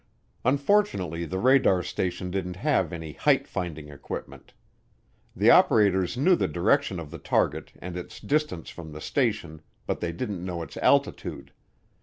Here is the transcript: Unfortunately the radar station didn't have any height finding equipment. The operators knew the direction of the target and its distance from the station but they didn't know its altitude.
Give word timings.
Unfortunately 0.43 1.25
the 1.25 1.37
radar 1.37 1.83
station 1.83 2.31
didn't 2.31 2.55
have 2.55 2.91
any 2.91 3.13
height 3.13 3.47
finding 3.47 3.89
equipment. 3.89 4.51
The 5.35 5.51
operators 5.51 6.17
knew 6.17 6.35
the 6.35 6.47
direction 6.47 6.99
of 6.99 7.11
the 7.11 7.19
target 7.19 7.71
and 7.77 7.95
its 7.95 8.19
distance 8.19 8.71
from 8.71 8.93
the 8.93 8.99
station 9.01 9.61
but 9.85 9.99
they 9.99 10.11
didn't 10.11 10.43
know 10.43 10.63
its 10.63 10.75
altitude. 10.77 11.53